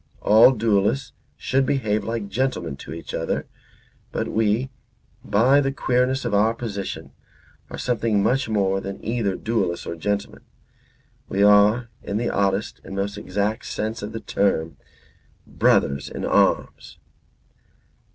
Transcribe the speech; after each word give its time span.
All 0.23 0.51
duellists 0.51 1.13
should 1.37 1.63
behave 1.63 2.03
like 2.03 2.27
gentlemen 2.27 2.75
to 2.77 2.91
each 2.91 3.13
other. 3.13 3.45
But 4.11 4.29
we, 4.29 4.71
by 5.23 5.61
the 5.61 5.71
queerness 5.71 6.25
of 6.25 6.33
our 6.33 6.55
position, 6.55 7.11
are 7.69 7.77
something 7.77 8.23
much 8.23 8.49
more 8.49 8.81
than 8.81 9.05
either 9.05 9.35
duellists 9.35 9.85
or 9.85 9.95
gentlemen. 9.95 10.41
We 11.29 11.43
are, 11.43 11.89
in 12.01 12.17
the 12.17 12.31
oddest 12.31 12.81
and 12.83 12.95
most 12.95 13.15
exact 13.15 13.67
sense 13.67 14.01
of 14.01 14.11
the 14.11 14.21
term, 14.21 14.75
brothers 15.45 16.09
in 16.09 16.25
arms." 16.25 16.97